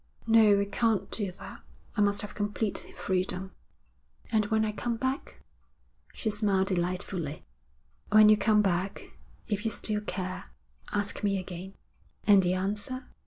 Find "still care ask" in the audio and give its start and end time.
9.69-11.23